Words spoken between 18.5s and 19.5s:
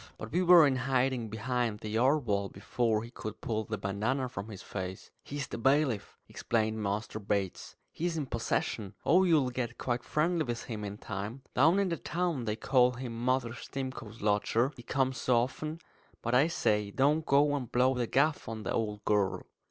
the old girl."